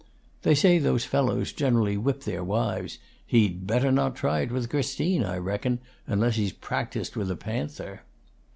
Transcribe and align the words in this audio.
"They 0.41 0.55
say 0.55 0.79
those 0.79 1.05
fellows 1.05 1.53
generally 1.53 1.95
whip 1.95 2.23
their 2.23 2.43
wives. 2.43 2.97
He'd 3.27 3.67
better 3.67 3.91
not 3.91 4.15
try 4.15 4.39
it 4.39 4.51
with 4.51 4.67
Christine, 4.67 5.23
I 5.23 5.37
reckon, 5.37 5.77
unless 6.07 6.37
he's 6.37 6.53
practised 6.53 7.15
with 7.15 7.29
a 7.29 7.35
panther." 7.35 8.01